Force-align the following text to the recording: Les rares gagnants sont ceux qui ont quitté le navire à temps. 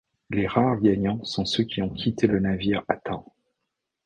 Les 0.31 0.47
rares 0.47 0.81
gagnants 0.81 1.23
sont 1.23 1.45
ceux 1.45 1.63
qui 1.63 1.79
ont 1.83 1.93
quitté 1.93 2.25
le 2.25 2.39
navire 2.39 2.83
à 2.87 2.97
temps. 2.97 3.35